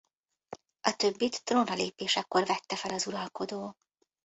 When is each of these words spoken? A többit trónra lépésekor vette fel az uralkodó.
A 0.81 0.95
többit 0.95 1.43
trónra 1.43 1.73
lépésekor 1.73 2.45
vette 2.45 2.75
fel 2.75 2.93
az 2.93 3.07
uralkodó. 3.07 3.75